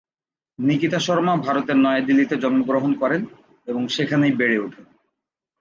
নিকিতা 0.59 0.99
শর্মা 0.99 1.33
ভারতের 1.37 1.77
নয়াদিল্লিতে 1.77 2.35
জন্মগ্রহণ 2.37 2.91
করেন 2.93 3.21
এবং 3.67 3.81
সেখানেই 3.87 4.31
বেড়ে 4.31 4.57
উঠেন। 4.59 4.85